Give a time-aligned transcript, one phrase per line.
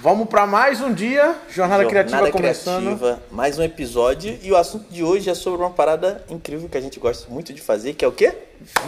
[0.00, 2.84] Vamos para mais um dia, Jornada, Jornada Criativa começando.
[2.84, 6.78] Criativa, mais um episódio e o assunto de hoje é sobre uma parada incrível que
[6.78, 8.32] a gente gosta muito de fazer, que é o quê?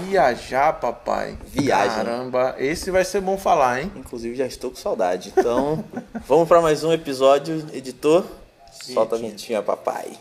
[0.05, 1.37] Viajar, papai.
[1.47, 1.97] Viagem.
[1.97, 3.91] Caramba, esse vai ser bom falar, hein?
[3.97, 5.33] Inclusive já estou com saudade.
[5.37, 5.85] Então,
[6.29, 8.25] vamos para mais um episódio, editor.
[8.71, 10.13] Solta a vinhetinha, papai.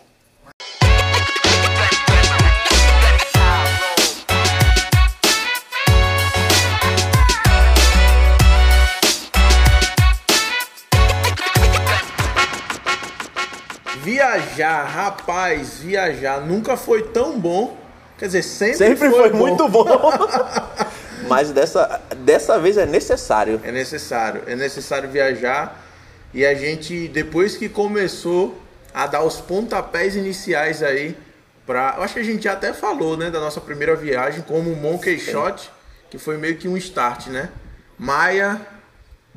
[14.10, 17.78] Viajar, rapaz, viajar nunca foi tão bom.
[18.18, 19.38] Quer dizer, sempre, Sempre foi, foi bom.
[19.38, 19.86] muito bom.
[21.30, 23.62] Mas dessa, dessa vez é necessário.
[23.64, 25.80] É necessário, é necessário viajar.
[26.34, 28.60] E a gente, depois que começou
[28.92, 31.16] a dar os pontapés iniciais aí,
[31.66, 34.72] pra, eu acho que a gente já até falou, né, da nossa primeira viagem, como
[34.72, 35.70] o Monkey Shot,
[36.10, 37.50] que foi meio que um start, né?
[37.98, 38.60] Maia,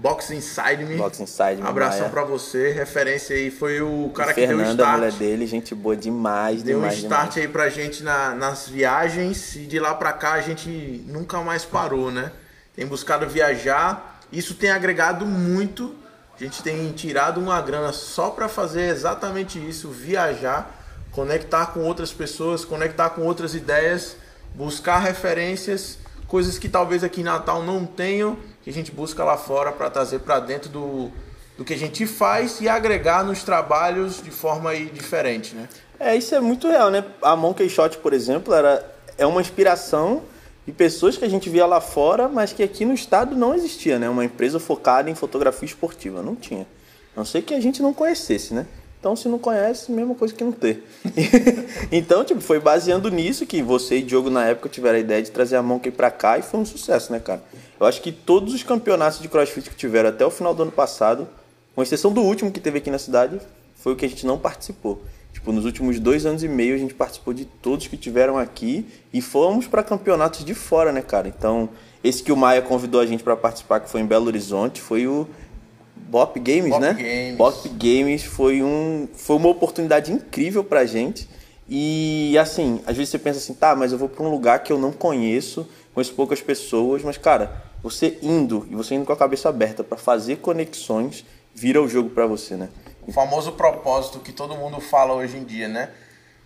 [0.03, 0.97] Box Inside Me.
[0.97, 2.11] Box Inside Me, Abração Maia.
[2.11, 4.97] pra você, referência aí, foi o cara que deu o start.
[4.99, 7.03] mulher dele, gente boa demais, Deu um start
[7.35, 7.37] demais.
[7.39, 10.69] aí pra gente na- nas viagens e de lá pra cá a gente
[11.07, 12.33] nunca mais parou, né?
[12.75, 15.95] Tem buscado viajar, isso tem agregado muito.
[16.35, 22.13] A gente tem tirado uma grana só pra fazer exatamente isso, viajar, conectar com outras
[22.13, 24.17] pessoas, conectar com outras ideias,
[24.55, 29.37] buscar referências, coisas que talvez aqui em Natal não tenham, que a gente busca lá
[29.37, 31.11] fora pra trazer pra dentro do,
[31.57, 35.69] do que a gente faz e agregar nos trabalhos de forma diferente, né?
[35.99, 37.05] É, isso é muito real, né?
[37.23, 38.85] A Monkey Shot, por exemplo, era,
[39.17, 40.23] é uma inspiração
[40.67, 43.99] de pessoas que a gente via lá fora, mas que aqui no estado não existia,
[43.99, 44.09] né?
[44.09, 46.67] Uma empresa focada em fotografia esportiva, não tinha.
[47.15, 48.67] A não sei que a gente não conhecesse, né?
[49.03, 50.87] Então, se não conhece, mesma coisa que não ter.
[51.91, 55.29] então, tipo, foi baseando nisso que você e Diogo, na época, tiveram a ideia de
[55.33, 57.43] trazer a Monkey pra cá e foi um sucesso, né, cara?
[57.81, 60.71] Eu acho que todos os campeonatos de crossfit que tiveram até o final do ano
[60.71, 61.27] passado,
[61.75, 63.41] com exceção do último que teve aqui na cidade,
[63.75, 65.03] foi o que a gente não participou.
[65.33, 68.87] Tipo, nos últimos dois anos e meio a gente participou de todos que tiveram aqui
[69.13, 71.27] e fomos para campeonatos de fora, né, cara?
[71.27, 71.69] Então,
[72.05, 75.09] esse que o Maia convidou a gente para participar, que foi em Belo Horizonte, foi
[75.09, 75.27] o
[76.13, 76.93] Bop Games, Bop né?
[76.93, 77.37] Games.
[77.39, 81.27] Bop Games foi, um, foi uma oportunidade incrível pra gente.
[81.67, 84.71] E assim, às vezes você pensa assim, tá, mas eu vou para um lugar que
[84.71, 89.17] eu não conheço, conheço poucas pessoas, mas cara, você indo e você indo com a
[89.17, 91.25] cabeça aberta para fazer conexões,
[91.55, 92.69] vira o jogo para você, né?
[93.07, 95.89] O famoso propósito que todo mundo fala hoje em dia, né?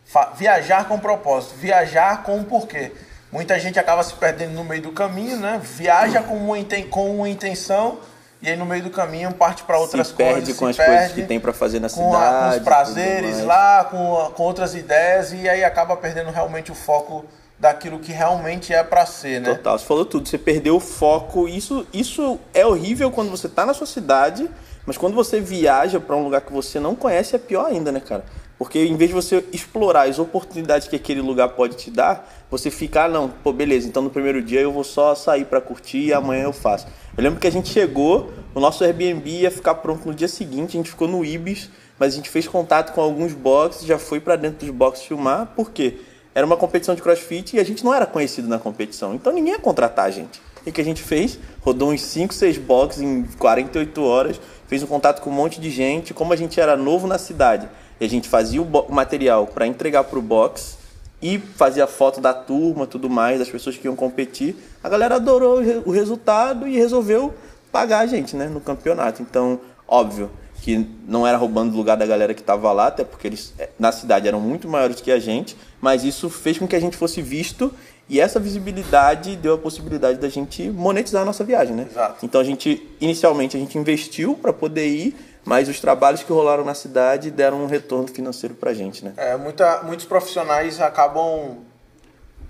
[0.05, 2.93] Fa- viajar com propósito, viajar com um porquê.
[3.33, 5.61] Muita gente acaba se perdendo no meio do caminho, né?
[5.61, 7.99] Viaja com uma, inten- com uma intenção
[8.47, 10.57] e aí no meio do caminho parte para outras se perde coisas.
[10.57, 12.15] com se as coisas perde que tem para fazer na com, cidade.
[12.37, 16.75] a- com os prazeres lá, com, com outras ideias e aí acaba perdendo realmente o
[16.75, 17.25] foco
[17.59, 19.49] daquilo que realmente é para ser, né?
[19.55, 21.49] Total, você falou tudo, você perdeu o foco.
[21.49, 24.49] Isso, isso é horrível quando você tá na sua cidade,
[24.85, 27.99] mas quando você viaja para um lugar que você não conhece é pior ainda, né,
[27.99, 28.25] cara?
[28.59, 32.71] Porque em vez de você explorar as oportunidades que aquele lugar pode te dar, você
[32.71, 36.07] fica, ah, não, pô, beleza, então no primeiro dia eu vou só sair para curtir
[36.07, 36.87] e amanhã eu faço.
[37.17, 40.71] Eu lembro que a gente chegou, o nosso Airbnb ia ficar pronto no dia seguinte,
[40.71, 44.21] a gente ficou no Ibis, mas a gente fez contato com alguns boxes, já foi
[44.21, 45.99] para dentro dos boxes filmar, por quê?
[46.35, 49.53] Era uma competição de crossfit e a gente não era conhecido na competição, então ninguém
[49.53, 50.41] ia contratar a gente.
[50.67, 51.39] E o que a gente fez?
[51.61, 55.71] Rodou uns 5, 6 boxes em 48 horas, fez um contato com um monte de
[55.71, 56.15] gente.
[56.15, 57.69] Como a gente era novo na cidade,
[58.01, 60.79] e a gente fazia o, o material para entregar pro box
[61.21, 65.61] e fazia foto da turma, tudo mais, das pessoas que iam competir, a galera adorou
[65.61, 67.35] o o resultado e resolveu
[67.73, 69.23] pagar a gente, né, no campeonato.
[69.23, 70.31] Então, óbvio
[70.63, 73.69] que não era roubando o lugar da galera que estava lá, até porque eles eh,
[73.79, 76.97] na cidade eram muito maiores que a gente, mas isso fez com que a gente
[76.97, 77.73] fosse visto
[78.09, 81.87] e essa visibilidade deu a possibilidade da gente monetizar a nossa viagem, né?
[81.91, 82.25] Exato.
[82.25, 86.65] Então a gente inicialmente a gente investiu para poder ir, mas os trabalhos que rolaram
[86.65, 89.13] na cidade deram um retorno financeiro pra gente, né?
[89.17, 91.59] É, muita, muitos profissionais acabam,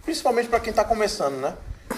[0.04, 1.54] principalmente para quem está começando, né?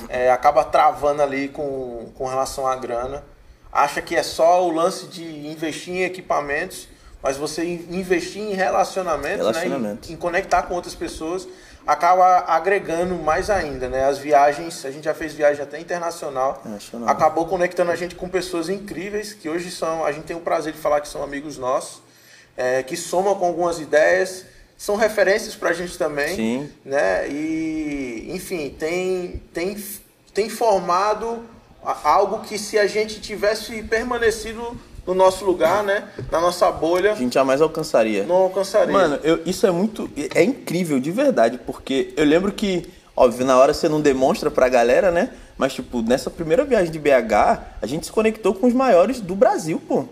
[0.09, 3.25] É, acaba travando ali com, com relação à grana.
[3.73, 6.89] Acha que é só o lance de investir em equipamentos,
[7.23, 10.09] mas você in- investir em relacionamentos, Relacionamentos.
[10.09, 10.13] Né?
[10.13, 11.47] Em, em conectar com outras pessoas,
[11.89, 14.05] acaba agregando mais ainda, né?
[14.05, 17.09] As viagens, a gente já fez viagem até internacional, Internacional.
[17.09, 20.75] acabou conectando a gente com pessoas incríveis que hoje são, a gente tem o prazer
[20.75, 22.03] de falar que são amigos nossos
[22.59, 24.45] é, que somam com algumas ideias,
[24.77, 26.73] são referências para a gente também, Sim.
[26.85, 27.27] né?
[27.29, 29.83] E enfim tem tem
[30.35, 31.45] tem formado
[32.05, 36.05] algo que se a gente tivesse permanecido no nosso lugar, né?
[36.31, 38.25] Na nossa bolha, A gente jamais alcançaria.
[38.25, 38.93] não alcançaria.
[38.93, 40.09] Mano, eu- isso é muito.
[40.35, 44.69] É incrível, de verdade, porque eu lembro que, óbvio, na hora você não demonstra pra
[44.69, 45.31] galera, né?
[45.57, 49.35] Mas, tipo, nessa primeira viagem de BH, a gente se conectou com os maiores do
[49.35, 50.05] Brasil, pô.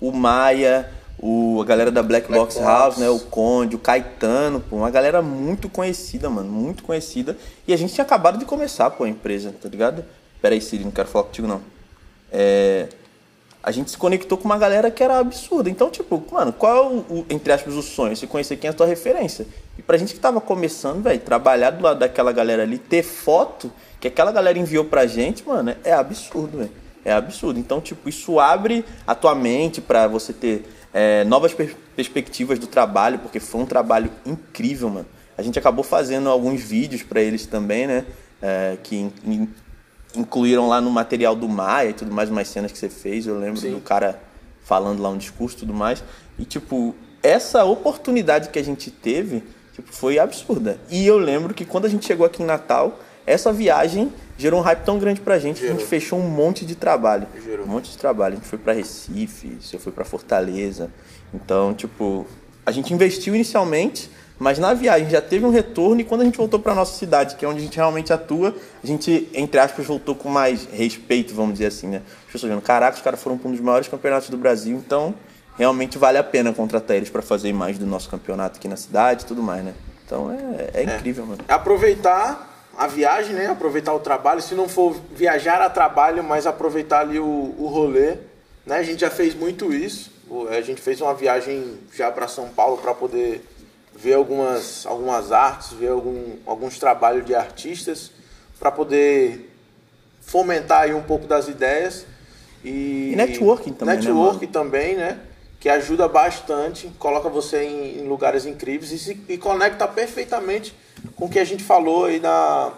[0.00, 2.66] o Maia, o, a galera da Black, Black Box Box.
[2.66, 3.08] House, né?
[3.10, 7.36] O Conde, o Caetano, pô, uma galera muito conhecida, mano, muito conhecida.
[7.66, 10.04] E a gente tinha acabado de começar, pô, a empresa, tá ligado?
[10.42, 11.60] Pera aí, Siri, não quero falar contigo, não.
[12.32, 12.88] É,
[13.64, 15.70] a gente se conectou com uma galera que era absurda.
[15.70, 16.80] Então, tipo, mano, qual é
[17.10, 18.14] o, entre aspas, o sonho?
[18.14, 19.46] Você conhecer quem é a tua referência.
[19.78, 23.72] E pra gente que tava começando, velho, trabalhar do lado daquela galera ali, ter foto
[23.98, 26.70] que aquela galera enviou pra gente, mano, é absurdo, velho.
[27.04, 27.58] É absurdo.
[27.58, 32.66] Então, tipo, isso abre a tua mente pra você ter é, novas per- perspectivas do
[32.66, 35.06] trabalho, porque foi um trabalho incrível, mano.
[35.36, 38.04] A gente acabou fazendo alguns vídeos pra eles também, né?
[38.40, 39.10] É, que
[40.16, 43.26] incluíram lá no material do Maia e tudo mais, umas cenas que você fez.
[43.26, 43.72] Eu lembro Sim.
[43.72, 44.20] do cara
[44.62, 46.02] falando lá um discurso e tudo mais.
[46.38, 49.42] E, tipo, essa oportunidade que a gente teve
[49.74, 50.78] tipo, foi absurda.
[50.90, 54.62] E eu lembro que quando a gente chegou aqui em Natal, essa viagem gerou um
[54.62, 55.88] hype tão grande pra gente que a gente Gerou.
[55.88, 57.26] fechou um monte de trabalho.
[57.42, 57.66] Gerou.
[57.66, 58.34] Um monte de trabalho.
[58.34, 60.90] A gente foi pra Recife, você foi pra Fortaleza.
[61.32, 62.26] Então, tipo,
[62.66, 66.36] a gente investiu inicialmente, mas na viagem já teve um retorno e quando a gente
[66.36, 69.86] voltou pra nossa cidade, que é onde a gente realmente atua, a gente, entre aspas,
[69.86, 72.02] voltou com mais respeito, vamos dizer assim, né?
[72.26, 75.14] As pessoas vendo, caraca, os caras foram pra um dos maiores campeonatos do Brasil, então
[75.56, 79.22] realmente vale a pena contratar eles pra fazer mais do nosso campeonato aqui na cidade
[79.22, 79.72] e tudo mais, né?
[80.04, 81.44] Então é, é incrível, mano.
[81.48, 83.46] aproveitar a viagem, né?
[83.46, 84.42] Aproveitar o trabalho.
[84.42, 88.16] Se não for viajar a trabalho, mas aproveitar ali o, o rolê,
[88.66, 88.78] né?
[88.78, 90.12] A gente já fez muito isso.
[90.50, 93.44] A gente fez uma viagem já para São Paulo para poder
[93.96, 98.10] ver algumas, algumas artes, ver algum, alguns trabalhos de artistas,
[98.58, 99.50] para poder
[100.20, 102.06] fomentar aí um pouco das ideias.
[102.64, 104.52] E, E networking também, né, Networking mano?
[104.52, 105.18] também, né?
[105.60, 110.74] Que ajuda bastante, coloca você em, em lugares incríveis e, se, e conecta perfeitamente
[111.16, 112.72] com o que a gente falou aí na,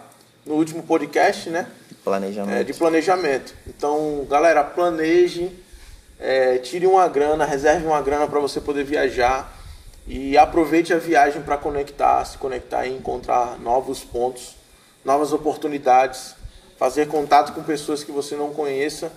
[0.45, 1.67] no último podcast, né?
[2.03, 2.55] Planejamento.
[2.57, 3.53] É, de planejamento.
[3.67, 5.51] Então, galera, planeje,
[6.19, 9.56] é, tire uma grana, reserve uma grana para você poder viajar
[10.07, 14.55] e aproveite a viagem para conectar, se conectar e encontrar novos pontos,
[15.03, 16.35] novas oportunidades,
[16.77, 19.11] fazer contato com pessoas que você não conheça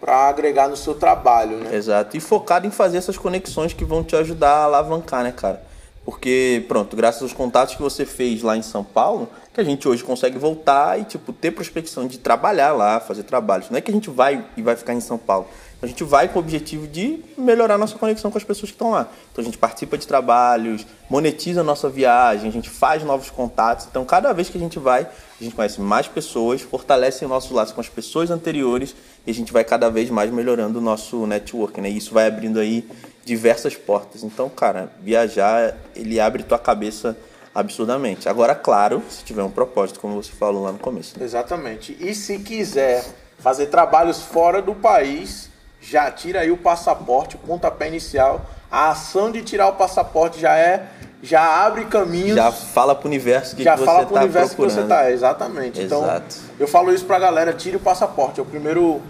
[0.00, 1.76] para agregar no seu trabalho, né?
[1.76, 2.16] Exato.
[2.16, 5.62] E focado em fazer essas conexões que vão te ajudar a alavancar, né, cara?
[6.04, 9.86] Porque, pronto, graças aos contatos que você fez lá em São Paulo, que a gente
[9.86, 13.70] hoje consegue voltar e, tipo, ter prospecção de trabalhar lá, fazer trabalhos.
[13.70, 15.46] Não é que a gente vai e vai ficar em São Paulo.
[15.82, 18.92] A gente vai com o objetivo de melhorar nossa conexão com as pessoas que estão
[18.92, 19.08] lá.
[19.32, 23.86] Então a gente participa de trabalhos, monetiza a nossa viagem, a gente faz novos contatos.
[23.90, 27.52] Então cada vez que a gente vai, a gente conhece mais pessoas, fortalece o nosso
[27.52, 28.94] laço com as pessoas anteriores
[29.26, 31.90] e a gente vai cada vez mais melhorando o nosso network, né?
[31.90, 32.88] E isso vai abrindo aí
[33.24, 34.22] diversas portas.
[34.22, 37.16] Então, cara, viajar, ele abre tua cabeça
[37.52, 38.28] absurdamente.
[38.28, 41.18] Agora, claro, se tiver um propósito, como você falou lá no começo.
[41.18, 41.24] né?
[41.24, 41.96] Exatamente.
[42.00, 43.04] E se quiser
[43.38, 45.50] fazer trabalhos fora do país,
[45.92, 48.40] já tira aí o passaporte, o pontapé inicial.
[48.70, 50.86] A ação de tirar o passaporte já é,
[51.22, 52.34] já abre caminhos.
[52.34, 54.74] Já fala pro universo que, já que você fala pro tá universo procurando.
[54.74, 55.82] que você tá, exatamente.
[55.82, 56.36] Então, Exato.
[56.58, 59.02] eu falo isso pra galera, tire o passaporte, é o primeiro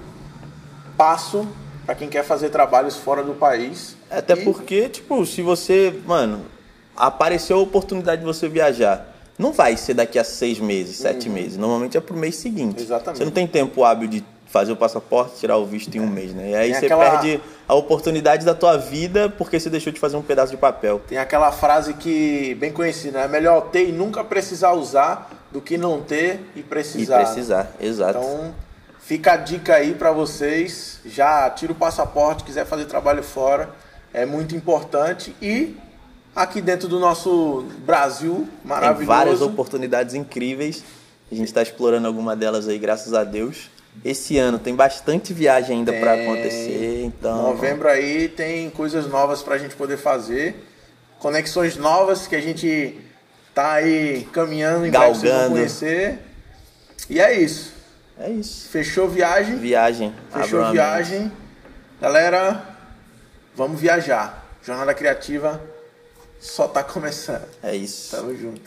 [0.97, 1.47] passo
[1.87, 3.97] para quem quer fazer trabalhos fora do país.
[4.11, 6.47] Até E- porque, tipo, se você, mano,
[6.97, 9.07] apareceu a oportunidade de você viajar,
[9.39, 11.57] não vai ser daqui a seis meses, sete meses.
[11.57, 12.79] Normalmente é pro mês seguinte.
[12.79, 12.85] Uhum.
[12.85, 13.19] Exatamente.
[13.19, 16.35] Você não tem tempo hábil de fazer o passaporte, tirar o visto em um mês,
[16.35, 16.51] né?
[16.51, 19.99] E aí Tem você aquela- perde a oportunidade da tua vida porque você deixou de
[19.99, 21.01] fazer um pedaço de papel.
[21.09, 23.25] Tem aquela frase que bem conhecida, né?
[23.25, 27.17] É melhor ter e nunca precisar usar do que não ter e E precisar.
[27.25, 28.19] precisar, exato.
[28.19, 28.55] Então,
[29.01, 31.01] fica a dica aí pra vocês.
[31.07, 33.71] Já tira o passaporte, quiser fazer trabalho fora,
[34.13, 35.35] é muito importante.
[35.41, 35.75] E
[36.37, 39.07] aqui dentro do nosso Brasil tem maravilhoso.
[39.07, 40.85] várias oportunidades incríveis.
[41.31, 43.71] A gente está explorando alguma delas aí, graças a Deus.
[44.05, 49.59] Esse ano tem bastante viagem ainda para acontecer, então Novembro aí tem coisas novas pra
[49.59, 50.69] gente poder fazer.
[51.19, 52.99] Conexões novas que a gente
[53.55, 55.51] tá aí caminhando vão Galgando.
[55.51, 56.19] conhecer.
[57.09, 57.73] E é isso.
[58.19, 58.69] é isso.
[58.71, 59.57] Fechou viagem.
[59.59, 60.15] Viagem.
[60.33, 61.31] Fechou viagem.
[62.01, 62.65] Galera,
[63.55, 64.45] vamos viajar.
[64.65, 65.63] Jornada Criativa
[66.41, 67.47] só tá começando.
[67.63, 68.17] É isso.
[68.17, 68.63] Tamo junto.